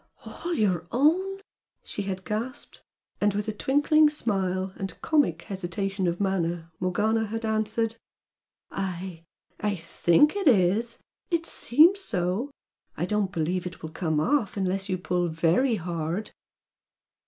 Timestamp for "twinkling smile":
3.53-4.73